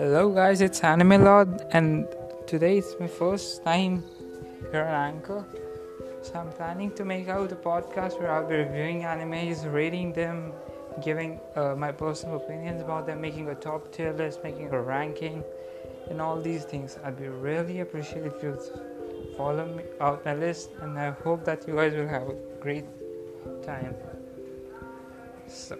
[0.00, 2.08] Hello, guys, it's Anime Lord, and
[2.46, 4.02] today it's my first time
[4.70, 5.44] here on Anchor.
[6.22, 10.54] So, I'm planning to make out a podcast where I'll be reviewing animes, rating them,
[11.04, 15.44] giving uh, my personal opinions about them, making a top tier list, making a ranking,
[16.08, 16.96] and all these things.
[17.04, 18.58] I'd be really appreciate if you
[19.36, 22.86] follow me out my list, and I hope that you guys will have a great
[23.62, 23.94] time.
[25.46, 25.76] So.